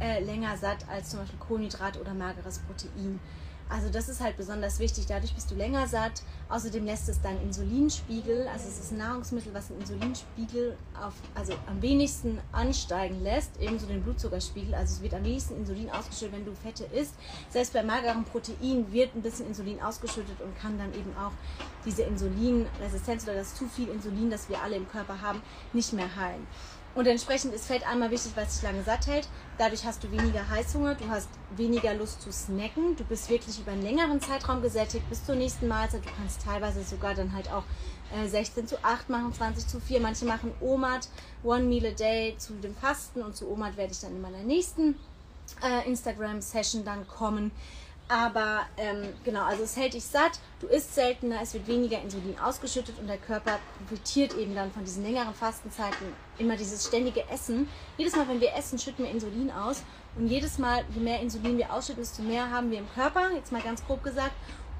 äh, 0.00 0.22
länger 0.22 0.56
satt 0.56 0.86
als 0.88 1.10
zum 1.10 1.20
Beispiel 1.20 1.38
Kohlenhydrat 1.38 1.98
oder 1.98 2.12
mageres 2.12 2.58
Protein. 2.60 3.20
Also 3.68 3.88
das 3.90 4.08
ist 4.08 4.20
halt 4.20 4.36
besonders 4.36 4.78
wichtig. 4.78 5.06
Dadurch 5.06 5.34
bist 5.34 5.50
du 5.50 5.54
länger 5.54 5.86
satt. 5.88 6.22
Außerdem 6.48 6.84
lässt 6.84 7.08
es 7.08 7.20
deinen 7.20 7.42
Insulinspiegel, 7.42 8.46
also 8.46 8.68
es 8.68 8.78
ist 8.78 8.92
ein 8.92 8.98
Nahrungsmittel, 8.98 9.52
was 9.52 9.66
den 9.66 9.80
Insulinspiegel 9.80 10.76
auf, 10.94 11.14
also 11.34 11.54
am 11.66 11.82
wenigsten 11.82 12.38
ansteigen 12.52 13.20
lässt, 13.24 13.50
ebenso 13.60 13.86
den 13.86 14.00
Blutzuckerspiegel. 14.04 14.72
Also 14.72 14.94
es 14.94 15.02
wird 15.02 15.14
am 15.14 15.24
wenigsten 15.24 15.56
Insulin 15.56 15.90
ausgeschüttet, 15.90 16.36
wenn 16.36 16.44
du 16.44 16.54
Fette 16.54 16.84
isst. 16.84 17.14
Selbst 17.50 17.72
bei 17.72 17.82
magerem 17.82 18.22
Protein 18.24 18.86
wird 18.92 19.16
ein 19.16 19.22
bisschen 19.22 19.48
Insulin 19.48 19.82
ausgeschüttet 19.82 20.40
und 20.40 20.56
kann 20.56 20.78
dann 20.78 20.94
eben 20.94 21.16
auch 21.16 21.32
diese 21.84 22.02
Insulinresistenz 22.02 23.24
oder 23.24 23.34
das 23.34 23.56
zu 23.56 23.66
viel 23.66 23.88
Insulin, 23.88 24.30
das 24.30 24.48
wir 24.48 24.62
alle 24.62 24.76
im 24.76 24.88
Körper 24.88 25.20
haben, 25.20 25.42
nicht 25.72 25.92
mehr 25.92 26.14
heilen. 26.14 26.46
Und 26.96 27.06
entsprechend 27.06 27.52
ist 27.52 27.66
Fett 27.66 27.86
einmal 27.86 28.10
wichtig, 28.10 28.32
weil 28.36 28.46
es 28.46 28.54
dich 28.54 28.62
lange 28.62 28.82
satt 28.82 29.06
hält. 29.06 29.28
Dadurch 29.58 29.84
hast 29.84 30.02
du 30.02 30.10
weniger 30.10 30.48
Heißhunger, 30.48 30.94
du 30.94 31.06
hast 31.10 31.28
weniger 31.54 31.92
Lust 31.92 32.22
zu 32.22 32.32
snacken. 32.32 32.96
Du 32.96 33.04
bist 33.04 33.28
wirklich 33.28 33.60
über 33.60 33.72
einen 33.72 33.82
längeren 33.82 34.18
Zeitraum 34.18 34.62
gesättigt 34.62 35.06
bis 35.10 35.22
zur 35.22 35.34
nächsten 35.34 35.68
Mahlzeit. 35.68 36.06
Du 36.06 36.08
kannst 36.16 36.42
teilweise 36.42 36.82
sogar 36.82 37.14
dann 37.14 37.34
halt 37.34 37.52
auch 37.52 37.64
äh, 38.14 38.26
16 38.26 38.66
zu 38.66 38.82
8 38.82 39.10
machen, 39.10 39.30
20 39.30 39.68
zu 39.68 39.78
4. 39.78 40.00
Manche 40.00 40.24
machen 40.24 40.54
OMAD, 40.62 41.06
One 41.44 41.64
Meal 41.64 41.84
a 41.84 41.90
Day 41.90 42.34
zu 42.38 42.54
dem 42.54 42.74
Fasten. 42.74 43.20
Und 43.20 43.36
zu 43.36 43.46
OMAD 43.50 43.76
werde 43.76 43.92
ich 43.92 44.00
dann 44.00 44.12
in 44.12 44.22
meiner 44.22 44.42
nächsten 44.42 44.96
äh, 45.62 45.86
Instagram-Session 45.86 46.86
dann 46.86 47.06
kommen. 47.06 47.52
Aber 48.08 48.60
ähm, 48.76 49.14
genau, 49.24 49.42
also 49.42 49.64
es 49.64 49.76
hält 49.76 49.94
dich 49.94 50.04
satt, 50.04 50.38
du 50.60 50.68
isst 50.68 50.94
seltener, 50.94 51.40
es 51.42 51.54
wird 51.54 51.66
weniger 51.66 52.00
Insulin 52.00 52.38
ausgeschüttet 52.38 52.98
und 53.00 53.08
der 53.08 53.18
Körper 53.18 53.58
profitiert 53.78 54.36
eben 54.36 54.54
dann 54.54 54.70
von 54.70 54.84
diesen 54.84 55.02
längeren 55.02 55.34
Fastenzeiten. 55.34 56.06
Immer 56.38 56.56
dieses 56.56 56.86
ständige 56.86 57.28
Essen. 57.28 57.68
Jedes 57.98 58.14
Mal, 58.14 58.28
wenn 58.28 58.40
wir 58.40 58.54
essen, 58.54 58.78
schütten 58.78 59.04
wir 59.04 59.10
Insulin 59.10 59.50
aus. 59.50 59.82
Und 60.16 60.28
jedes 60.28 60.58
Mal, 60.58 60.84
je 60.94 61.00
mehr 61.00 61.20
Insulin 61.20 61.58
wir 61.58 61.72
ausschütten, 61.72 62.02
desto 62.02 62.22
mehr 62.22 62.48
haben 62.48 62.70
wir 62.70 62.78
im 62.78 62.88
Körper, 62.94 63.32
jetzt 63.34 63.50
mal 63.50 63.60
ganz 63.60 63.84
grob 63.84 64.04
gesagt. 64.04 64.34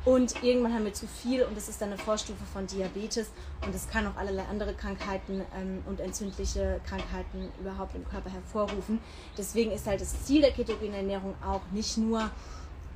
Und 0.04 0.40
irgendwann 0.44 0.72
haben 0.72 0.84
wir 0.84 0.94
zu 0.94 1.08
viel 1.08 1.42
und 1.42 1.56
das 1.56 1.68
ist 1.68 1.82
dann 1.82 1.88
eine 1.88 1.98
Vorstufe 1.98 2.44
von 2.52 2.64
Diabetes 2.68 3.28
und 3.66 3.74
es 3.74 3.88
kann 3.88 4.06
auch 4.06 4.14
allerlei 4.16 4.44
andere 4.44 4.72
Krankheiten 4.72 5.42
ähm, 5.58 5.82
und 5.84 5.98
entzündliche 5.98 6.80
Krankheiten 6.88 7.48
überhaupt 7.60 7.96
im 7.96 8.08
Körper 8.08 8.30
hervorrufen. 8.30 9.00
Deswegen 9.36 9.72
ist 9.72 9.88
halt 9.88 10.00
das 10.00 10.24
Ziel 10.24 10.42
der 10.42 10.52
ketogenen 10.52 10.94
Ernährung 10.94 11.34
auch 11.44 11.62
nicht 11.72 11.98
nur 11.98 12.30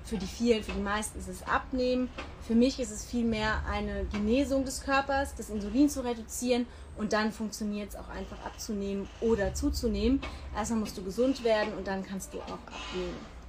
für 0.04 0.16
die 0.16 0.26
vielen, 0.26 0.62
für 0.62 0.72
die 0.72 0.80
meisten 0.80 1.18
ist 1.18 1.28
es 1.28 1.42
Abnehmen. 1.42 2.08
Für 2.46 2.54
mich 2.54 2.80
ist 2.80 2.90
es 2.90 3.04
vielmehr 3.04 3.62
eine 3.70 4.04
Genesung 4.12 4.64
des 4.64 4.82
Körpers, 4.82 5.34
das 5.34 5.50
Insulin 5.50 5.88
zu 5.88 6.04
reduzieren 6.04 6.66
und 6.96 7.12
dann 7.12 7.32
funktioniert 7.32 7.90
es 7.90 7.96
auch 7.96 8.08
einfach 8.08 8.44
abzunehmen 8.44 9.08
oder 9.20 9.54
zuzunehmen. 9.54 10.20
Erstmal 10.56 10.80
musst 10.80 10.98
du 10.98 11.04
gesund 11.04 11.44
werden 11.44 11.74
und 11.74 11.86
dann 11.86 12.04
kannst 12.04 12.34
du 12.34 12.38
auch 12.38 12.52
abnehmen. 12.52 13.39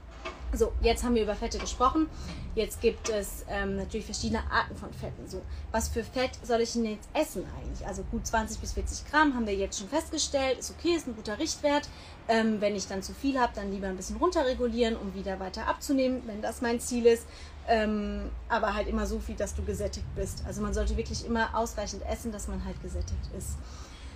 So, 0.54 0.74
jetzt 0.82 1.04
haben 1.04 1.16
wir 1.16 1.24
über 1.24 1.36
Fette 1.36 1.58
gesprochen. 1.60 2.10
Jetzt 2.56 2.82
gibt 2.82 3.08
es 3.08 3.46
ähm, 3.50 3.78
natürlich 3.78 4.06
verschiedene 4.06 4.40
Arten 4.52 4.76
von 4.76 4.92
Fetten. 4.92 5.26
So, 5.26 5.42
was 5.72 5.88
für 5.88 6.04
Fett 6.04 6.32
soll 6.44 6.60
ich 6.60 6.74
denn 6.74 6.84
jetzt 6.84 7.08
essen 7.14 7.46
eigentlich? 7.58 7.88
Also 7.88 8.04
gut 8.12 8.28
20 8.28 8.60
bis 8.60 8.74
40 8.74 9.10
Gramm 9.10 9.34
haben 9.34 9.48
wir 9.48 9.56
jetzt 9.56 9.80
schon 9.80 9.88
festgestellt. 9.88 10.60
Ist 10.60 10.72
okay, 10.78 10.96
ist 10.96 11.08
ein 11.08 11.16
guter 11.16 11.40
Richtwert. 11.40 11.88
Ähm, 12.28 12.60
wenn 12.60 12.76
ich 12.76 12.86
dann 12.88 13.02
zu 13.02 13.14
viel 13.14 13.40
habe, 13.40 13.54
dann 13.56 13.72
lieber 13.72 13.88
ein 13.88 13.96
bisschen 13.96 14.18
runterregulieren, 14.18 14.98
um 14.98 15.14
wieder 15.14 15.40
weiter 15.40 15.68
abzunehmen, 15.68 16.22
wenn 16.26 16.42
das 16.42 16.62
mein 16.62 16.82
Ziel 16.82 17.06
ist. 17.06 17.26
Ähm, 17.70 18.30
aber 18.50 18.74
halt 18.74 18.90
immer 18.90 19.06
so 19.06 19.20
viel, 19.20 19.36
dass 19.36 19.56
du 19.56 19.64
gesättigt 19.64 20.08
bist. 20.16 20.44
Also 20.46 20.62
man 20.62 20.74
sollte 20.74 20.98
wirklich 20.98 21.26
immer 21.26 21.56
ausreichend 21.56 22.04
essen, 22.06 22.34
dass 22.34 22.50
man 22.50 22.66
halt 22.66 22.82
gesättigt 22.82 23.30
ist. 23.38 23.52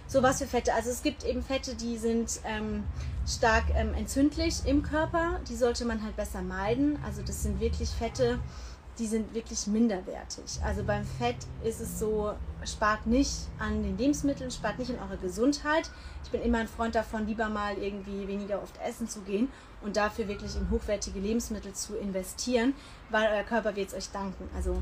So 0.07 0.21
was 0.21 0.39
für 0.39 0.47
Fette. 0.47 0.73
Also 0.73 0.91
es 0.91 1.01
gibt 1.01 1.23
eben 1.23 1.41
Fette, 1.41 1.75
die 1.75 1.97
sind 1.97 2.39
ähm, 2.45 2.83
stark 3.27 3.65
ähm, 3.75 3.93
entzündlich 3.95 4.65
im 4.65 4.83
Körper. 4.83 5.39
Die 5.49 5.55
sollte 5.55 5.85
man 5.85 6.03
halt 6.03 6.15
besser 6.15 6.41
meiden. 6.41 6.99
Also 7.03 7.21
das 7.23 7.43
sind 7.43 7.59
wirklich 7.59 7.89
Fette, 7.89 8.39
die 8.99 9.07
sind 9.07 9.33
wirklich 9.33 9.67
minderwertig. 9.67 10.59
Also 10.63 10.83
beim 10.83 11.03
Fett 11.03 11.35
ist 11.63 11.81
es 11.81 11.99
so, 11.99 12.33
spart 12.63 13.07
nicht 13.07 13.33
an 13.59 13.83
den 13.83 13.97
Lebensmitteln, 13.97 14.51
spart 14.51 14.79
nicht 14.79 14.89
in 14.89 14.99
eurer 14.99 15.17
Gesundheit. 15.17 15.89
Ich 16.23 16.29
bin 16.29 16.41
immer 16.41 16.59
ein 16.59 16.67
Freund 16.67 16.95
davon, 16.95 17.27
lieber 17.27 17.49
mal 17.49 17.77
irgendwie 17.77 18.27
weniger 18.27 18.61
oft 18.61 18.79
essen 18.87 19.09
zu 19.09 19.21
gehen 19.21 19.49
und 19.83 19.97
dafür 19.97 20.27
wirklich 20.27 20.55
in 20.55 20.69
hochwertige 20.69 21.19
Lebensmittel 21.19 21.73
zu 21.73 21.97
investieren, 21.97 22.73
weil 23.09 23.27
euer 23.33 23.43
Körper 23.43 23.75
wird 23.75 23.89
es 23.89 23.93
euch 23.95 24.11
danken. 24.11 24.49
Also 24.55 24.81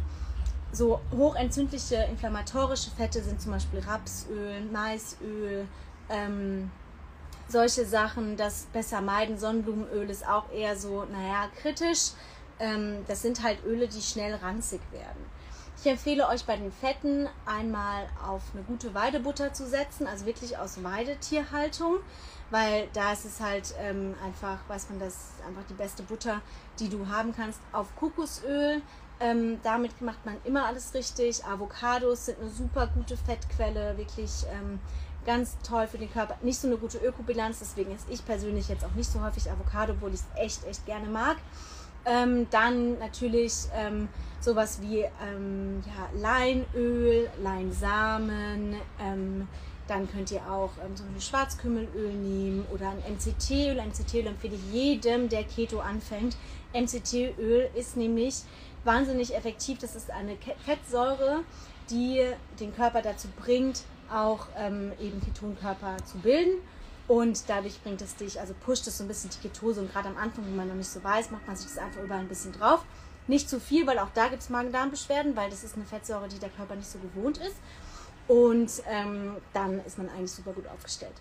so 0.74 1.00
hochentzündliche 1.16 1.96
inflammatorische 2.10 2.90
Fette 2.92 3.22
sind 3.22 3.40
zum 3.40 3.52
Beispiel 3.54 3.80
Rapsöl, 3.80 4.62
Maisöl, 4.72 5.68
ähm, 6.10 6.72
solche 7.48 7.86
Sachen, 7.86 8.36
das 8.36 8.68
besser 8.74 9.02
meiden. 9.02 9.38
Sonnenblumenöl 9.38 10.10
ist 10.10 10.28
auch 10.28 10.52
eher 10.52 10.76
so, 10.76 11.06
naja, 11.06 11.48
kritisch. 11.62 12.12
Ähm, 12.60 13.06
das 13.08 13.22
sind 13.22 13.44
halt 13.44 13.64
Öle, 13.66 13.88
die 13.88 14.02
schnell 14.02 14.34
ranzig 14.36 14.82
werden. 14.92 15.32
Ich 15.78 15.90
empfehle 15.90 16.28
euch 16.28 16.46
bei 16.46 16.56
den 16.56 16.72
Fetten 16.72 17.28
einmal 17.46 18.08
auf 18.26 18.42
eine 18.54 18.64
gute 18.64 18.94
Weidebutter 18.94 19.54
zu 19.54 19.68
setzen, 19.68 20.08
also 20.08 20.26
wirklich 20.26 20.58
aus 20.58 20.82
Weidetierhaltung, 20.84 21.98
weil 22.52 22.88
da 22.94 23.12
ist 23.12 23.26
es 23.26 23.42
halt 23.42 23.74
ähm, 23.80 24.16
einfach, 24.24 24.60
weiß 24.70 24.90
man, 24.90 25.00
das 25.00 25.14
ist 25.14 25.46
einfach 25.46 25.64
die 25.70 25.74
beste 25.74 26.04
Butter, 26.04 26.42
die 26.80 26.90
du 26.90 27.08
haben 27.10 27.36
kannst. 27.36 27.60
Auf 27.74 27.94
Kokosöl, 27.98 28.82
ähm, 29.24 29.60
damit 29.64 30.02
macht 30.02 30.26
man 30.26 30.36
immer 30.44 30.66
alles 30.66 30.94
richtig. 30.94 31.46
Avocados 31.46 32.26
sind 32.26 32.40
eine 32.40 32.50
super 32.50 32.88
gute 32.88 33.16
Fettquelle, 33.16 33.98
wirklich 33.98 34.46
ähm, 34.52 34.80
ganz 35.26 35.58
toll 35.66 35.88
für 35.88 35.98
den 35.98 36.12
Körper. 36.12 36.36
Nicht 36.42 36.60
so 36.60 36.68
eine 36.68 36.78
gute 36.78 36.98
Ökobilanz, 36.98 37.60
deswegen 37.60 37.96
esse 37.96 38.12
ich 38.12 38.26
persönlich 38.26 38.68
jetzt 38.68 38.84
auch 38.84 38.94
nicht 38.96 39.10
so 39.10 39.22
häufig 39.22 39.50
Avocado, 39.50 39.94
obwohl 39.94 40.14
ich 40.14 40.20
es 40.20 40.26
echt, 40.36 40.68
echt 40.68 40.86
gerne 40.86 41.08
mag. 41.08 41.38
Ähm, 42.06 42.48
dann 42.50 43.00
natürlich 43.00 43.54
ähm, 43.74 44.10
sowas 44.42 44.82
wie 44.82 45.06
ähm, 45.26 45.82
ja, 45.86 46.20
Leinöl, 46.20 47.30
Leinsamen. 47.42 48.76
Ähm, 49.00 49.48
dann 49.88 50.10
könnt 50.12 50.32
ihr 50.32 50.42
auch 50.52 50.72
ähm, 50.84 50.96
so 50.96 51.04
ein 51.04 51.22
Schwarzkümmelöl 51.22 52.14
nehmen 52.14 52.66
oder 52.74 52.90
ein 52.90 52.98
MCT-Öl. 53.14 53.82
MCT-Öl 53.82 54.28
empfehle 54.28 54.56
ich 54.56 54.74
jedem, 54.74 55.30
der 55.30 55.46
Keto 55.46 55.80
anfängt. 55.80 56.36
MCT-Öl 56.74 57.70
ist 57.74 57.96
nämlich 57.96 58.44
wahnsinnig 58.84 59.36
effektiv. 59.36 59.80
Das 59.80 59.96
ist 59.96 60.12
eine 60.12 60.38
Fettsäure, 60.66 61.44
die 61.90 62.22
den 62.60 62.76
Körper 62.76 63.02
dazu 63.02 63.28
bringt, 63.40 63.84
auch 64.12 64.48
ähm, 64.58 64.92
eben 65.00 65.22
Ketonkörper 65.22 65.98
zu 66.06 66.18
bilden. 66.20 66.62
Und 67.08 67.50
dadurch 67.50 67.82
bringt 67.84 68.02
es 68.02 68.16
dich, 68.16 68.40
also 68.40 68.54
pusht 68.54 68.88
es 68.88 68.98
so 68.98 69.04
ein 69.04 69.08
bisschen 69.08 69.30
die 69.30 69.48
Ketose. 69.48 69.82
Und 69.82 69.92
gerade 69.92 70.10
am 70.10 70.18
Anfang, 70.18 70.46
wenn 70.46 70.56
man 70.56 70.68
noch 70.70 70.76
nicht 70.76 70.90
so 70.90 71.04
weiß, 71.04 71.32
macht 71.32 71.46
man 71.48 71.56
sich 71.56 71.68
das 71.68 71.78
einfach 71.78 72.02
überall 72.02 72.22
ein 72.22 72.30
bisschen 72.30 72.54
drauf. 72.54 72.86
Nicht 73.28 73.50
zu 73.50 73.60
viel, 73.60 73.86
weil 73.88 74.00
auch 74.00 74.10
da 74.14 74.28
gibt 74.28 74.42
es 74.42 74.50
Magen-Darm-Beschwerden, 74.50 75.36
weil 75.36 75.50
das 75.50 75.64
ist 75.64 75.76
eine 75.76 75.86
Fettsäure, 75.86 76.28
die 76.28 76.40
der 76.40 76.50
Körper 76.50 76.76
nicht 76.76 76.90
so 76.90 77.00
gewohnt 77.00 77.38
ist. 77.38 77.56
Und 78.28 78.72
ähm, 78.90 79.36
dann 79.54 79.84
ist 79.86 79.98
man 79.98 80.10
eigentlich 80.10 80.32
super 80.32 80.54
gut 80.54 80.68
aufgestellt. 80.68 81.14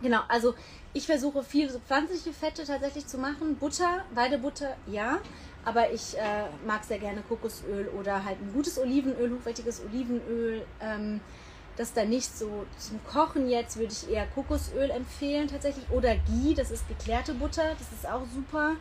Genau, 0.00 0.20
also 0.28 0.54
ich 0.94 1.06
versuche 1.06 1.44
viel 1.44 1.70
so 1.70 1.78
pflanzliche 1.78 2.32
Fette 2.32 2.64
tatsächlich 2.64 3.06
zu 3.06 3.18
machen. 3.18 3.56
Butter, 3.56 4.04
Weidebutter, 4.14 4.76
ja. 4.86 5.20
Aber 5.64 5.92
ich 5.92 6.16
äh, 6.18 6.46
mag 6.66 6.84
sehr 6.84 6.98
gerne 6.98 7.22
Kokosöl 7.22 7.88
oder 7.98 8.24
halt 8.24 8.40
ein 8.40 8.52
gutes 8.52 8.78
Olivenöl, 8.78 9.32
hochwertiges 9.32 9.82
Olivenöl. 9.84 10.66
Ähm, 10.80 11.20
das 11.76 11.94
dann 11.94 12.10
nicht 12.10 12.36
so 12.36 12.66
zum 12.78 13.02
Kochen 13.04 13.48
jetzt 13.48 13.78
würde 13.78 13.92
ich 13.92 14.10
eher 14.10 14.26
Kokosöl 14.26 14.90
empfehlen 14.90 15.48
tatsächlich 15.48 15.84
oder 15.90 16.14
Ghee, 16.16 16.54
das 16.54 16.70
ist 16.70 16.86
geklärte 16.86 17.32
Butter, 17.34 17.74
das 17.78 17.92
ist 17.92 18.06
auch 18.06 18.26
super. 18.34 18.72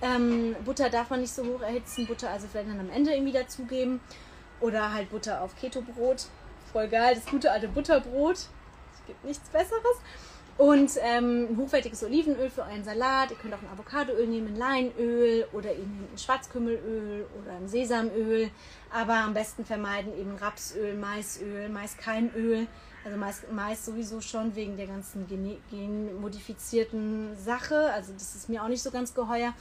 Ähm, 0.00 0.56
Butter 0.64 0.90
darf 0.90 1.10
man 1.10 1.20
nicht 1.20 1.32
so 1.32 1.44
hoch 1.44 1.62
erhitzen, 1.62 2.06
Butter 2.06 2.30
also 2.30 2.48
vielleicht 2.50 2.68
dann 2.68 2.80
am 2.80 2.90
Ende 2.90 3.12
irgendwie 3.12 3.32
dazugeben 3.32 4.00
oder 4.60 4.92
halt 4.92 5.10
Butter 5.10 5.40
auf 5.42 5.54
Keto-Brot. 5.56 6.26
Voll 6.72 6.88
geil, 6.88 7.14
das 7.14 7.26
gute 7.26 7.50
alte 7.52 7.68
Butterbrot. 7.68 8.36
Es 8.36 9.06
gibt 9.06 9.24
nichts 9.24 9.48
Besseres. 9.50 9.96
Und 10.58 10.92
ähm, 11.00 11.56
hochwertiges 11.56 12.04
Olivenöl 12.04 12.50
für 12.50 12.62
euren 12.62 12.84
Salat. 12.84 13.30
Ihr 13.30 13.36
könnt 13.36 13.54
auch 13.54 13.62
ein 13.62 13.68
Avocadoöl 13.72 14.26
nehmen, 14.26 14.48
ein 14.48 14.56
Leinöl 14.56 15.46
oder 15.52 15.72
eben 15.72 16.08
ein 16.12 16.18
Schwarzkümmelöl 16.18 17.26
oder 17.40 17.52
ein 17.52 17.68
Sesamöl. 17.68 18.50
Aber 18.90 19.14
am 19.14 19.32
besten 19.32 19.64
vermeiden 19.64 20.16
eben 20.18 20.36
Rapsöl, 20.36 20.94
Maisöl, 20.94 21.68
Maiskeinöl. 21.70 22.66
Also 23.04 23.16
Mais, 23.16 23.42
Mais 23.50 23.84
sowieso 23.84 24.20
schon 24.20 24.54
wegen 24.54 24.76
der 24.76 24.86
ganzen 24.86 25.26
genmodifizierten 25.70 27.34
Sache. 27.36 27.90
Also 27.92 28.12
das 28.12 28.34
ist 28.34 28.48
mir 28.48 28.62
auch 28.62 28.68
nicht 28.68 28.82
so 28.82 28.90
ganz 28.90 29.14
geheuer. 29.14 29.54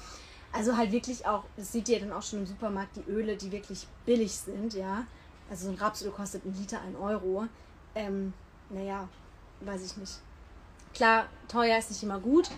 Also 0.52 0.76
halt 0.76 0.92
wirklich 0.92 1.26
auch, 1.26 1.46
das 1.56 1.72
seht 1.72 1.88
ihr 1.88 2.02
dann 2.02 2.12
auch 2.12 2.22
schon 2.22 2.40
im 2.40 2.46
Supermarkt, 2.46 2.98
die 2.98 3.10
Öle, 3.10 3.38
die 3.38 3.54
wirklich 3.54 3.88
billig 4.06 4.34
sind, 4.34 4.74
ja. 4.74 5.06
Also 5.50 5.68
so 5.68 5.72
ein 5.72 5.78
Rapsöl 5.78 6.12
kostet 6.12 6.46
ein 6.46 6.54
Liter 6.54 6.82
ein 6.82 6.98
Euro. 6.98 7.48
Ähm, 7.96 8.34
naja, 8.70 9.08
weiß 9.62 9.86
ich 9.86 9.96
nicht 9.96 10.20
Klar, 10.94 11.28
teuer 11.48 11.78
ist 11.78 11.90
nicht 11.90 12.04
immer 12.04 12.20
gut, 12.20 12.50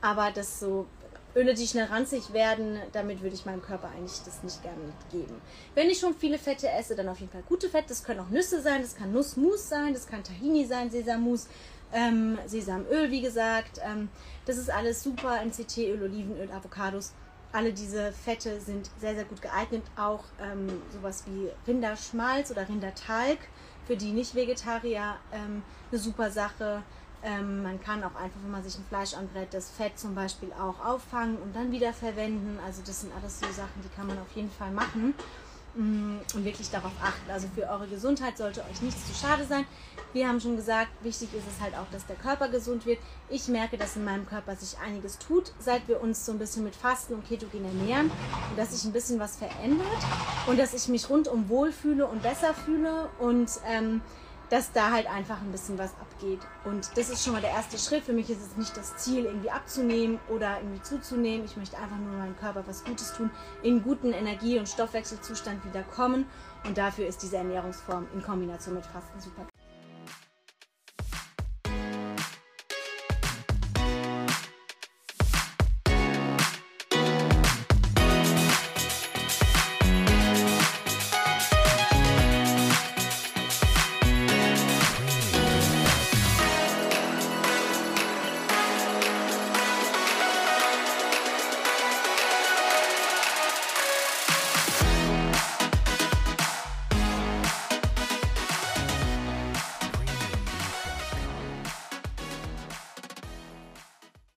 aber 0.00 0.30
das 0.30 0.60
so 0.60 0.86
Öle, 1.36 1.54
die 1.54 1.66
schnell 1.66 1.86
ranzig 1.86 2.32
werden, 2.32 2.78
damit 2.92 3.22
würde 3.22 3.36
ich 3.36 3.46
meinem 3.46 3.62
Körper 3.62 3.88
eigentlich 3.90 4.20
das 4.24 4.42
nicht 4.42 4.62
gerne 4.62 4.82
mitgeben. 4.82 5.40
Wenn 5.74 5.88
ich 5.88 6.00
schon 6.00 6.14
viele 6.14 6.38
Fette 6.38 6.68
esse, 6.68 6.96
dann 6.96 7.08
auf 7.08 7.20
jeden 7.20 7.30
Fall 7.30 7.44
gute 7.48 7.68
Fette. 7.68 7.88
Das 7.88 8.02
können 8.02 8.20
auch 8.20 8.30
Nüsse 8.30 8.60
sein, 8.60 8.82
das 8.82 8.96
kann 8.96 9.12
Nussmus 9.12 9.68
sein, 9.68 9.94
das 9.94 10.08
kann 10.08 10.24
Tahini 10.24 10.64
sein, 10.66 10.90
Sesammus, 10.90 11.46
ähm, 11.92 12.38
Sesamöl, 12.46 13.10
wie 13.12 13.20
gesagt. 13.20 13.80
Ähm, 13.84 14.08
das 14.44 14.56
ist 14.56 14.70
alles 14.70 15.02
super. 15.02 15.40
MCT-Öl, 15.44 16.02
Olivenöl, 16.02 16.50
Avocados. 16.50 17.12
Alle 17.52 17.72
diese 17.72 18.12
Fette 18.12 18.60
sind 18.60 18.90
sehr, 18.98 19.14
sehr 19.14 19.24
gut 19.24 19.40
geeignet. 19.40 19.82
Auch 19.96 20.24
ähm, 20.40 20.82
sowas 20.92 21.24
wie 21.26 21.48
Rinderschmalz 21.66 22.50
oder 22.50 22.68
Rindertalg 22.68 23.38
für 23.86 23.96
die 23.96 24.12
Nicht-Vegetarier 24.12 25.16
ähm, 25.32 25.62
eine 25.90 26.00
super 26.00 26.30
Sache. 26.30 26.82
Ähm, 27.22 27.62
man 27.62 27.80
kann 27.80 28.02
auch 28.02 28.14
einfach, 28.14 28.40
wenn 28.42 28.50
man 28.50 28.62
sich 28.62 28.78
ein 28.78 28.84
Fleisch 28.88 29.14
anbrät, 29.14 29.48
das 29.52 29.70
Fett 29.70 29.98
zum 29.98 30.14
Beispiel 30.14 30.50
auch 30.52 30.84
auffangen 30.84 31.36
und 31.36 31.54
dann 31.54 31.70
wieder 31.70 31.92
verwenden. 31.92 32.58
Also 32.64 32.82
das 32.84 33.02
sind 33.02 33.12
alles 33.14 33.40
so 33.40 33.46
Sachen, 33.46 33.82
die 33.84 33.94
kann 33.94 34.06
man 34.06 34.18
auf 34.18 34.32
jeden 34.34 34.50
Fall 34.50 34.70
machen. 34.70 35.14
mm, 35.76 36.18
und 36.34 36.44
wirklich 36.44 36.70
darauf 36.70 36.92
achten. 37.02 37.30
Also 37.30 37.48
für 37.54 37.68
eure 37.68 37.86
Gesundheit 37.86 38.36
sollte 38.38 38.62
euch 38.62 38.82
nichts 38.82 39.06
zu 39.06 39.14
schade 39.14 39.44
sein. 39.44 39.64
Wir 40.12 40.28
haben 40.28 40.40
schon 40.40 40.56
gesagt, 40.56 40.90
wichtig 41.02 41.28
ist 41.34 41.44
es 41.46 41.60
halt 41.60 41.74
auch, 41.74 41.86
dass 41.92 42.06
der 42.06 42.16
Körper 42.16 42.48
gesund 42.48 42.86
wird. 42.86 42.98
Ich 43.28 43.46
merke, 43.48 43.76
dass 43.78 43.96
in 43.96 44.04
meinem 44.04 44.26
Körper 44.26 44.56
sich 44.56 44.76
einiges 44.78 45.18
tut, 45.18 45.52
seit 45.60 45.86
wir 45.86 46.00
uns 46.00 46.26
so 46.26 46.32
ein 46.32 46.38
bisschen 46.38 46.64
mit 46.64 46.74
Fasten 46.74 47.14
und 47.14 47.28
Ketogen 47.28 47.64
ernähren 47.64 48.10
und 48.50 48.58
dass 48.58 48.72
sich 48.72 48.84
ein 48.84 48.92
bisschen 48.92 49.20
was 49.20 49.36
verändert 49.36 49.86
und 50.46 50.58
dass 50.58 50.74
ich 50.74 50.88
mich 50.88 51.08
rundum 51.08 51.48
wohlfühle 51.48 52.06
und 52.06 52.22
besser 52.22 52.54
fühle 52.54 53.08
und 53.20 53.50
ähm, 53.68 54.00
dass 54.50 54.72
da 54.72 54.90
halt 54.90 55.06
einfach 55.06 55.40
ein 55.40 55.52
bisschen 55.52 55.78
was 55.78 55.92
abgeht. 56.00 56.40
Und 56.64 56.90
das 56.96 57.08
ist 57.08 57.24
schon 57.24 57.32
mal 57.32 57.40
der 57.40 57.50
erste 57.50 57.78
Schritt. 57.78 58.04
Für 58.04 58.12
mich 58.12 58.28
ist 58.28 58.42
es 58.42 58.56
nicht 58.56 58.76
das 58.76 58.96
Ziel, 58.96 59.24
irgendwie 59.24 59.50
abzunehmen 59.50 60.18
oder 60.28 60.58
irgendwie 60.58 60.82
zuzunehmen. 60.82 61.46
Ich 61.46 61.56
möchte 61.56 61.78
einfach 61.78 61.96
nur 61.96 62.12
meinem 62.12 62.36
Körper 62.36 62.64
was 62.66 62.84
Gutes 62.84 63.12
tun, 63.12 63.30
in 63.62 63.82
guten 63.82 64.12
Energie- 64.12 64.58
und 64.58 64.68
Stoffwechselzustand 64.68 65.64
wieder 65.64 65.82
kommen. 65.82 66.26
Und 66.64 66.76
dafür 66.76 67.06
ist 67.06 67.22
diese 67.22 67.38
Ernährungsform 67.38 68.06
in 68.12 68.22
Kombination 68.22 68.74
mit 68.74 68.84
Fasten 68.84 69.20
super 69.20 69.49